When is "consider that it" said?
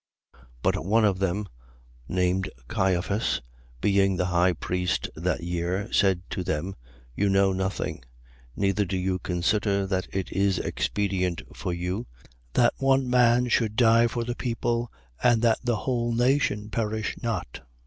9.19-10.31